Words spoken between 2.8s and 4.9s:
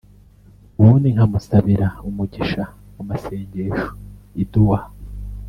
mu masengesho(idua)